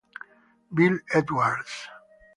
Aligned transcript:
Bill 0.73 0.97
Edwards 1.13 1.85